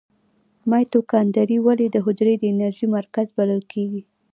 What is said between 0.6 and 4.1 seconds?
مایتوکاندري ولې د حجرې د انرژۍ مرکز بلل کیږي؟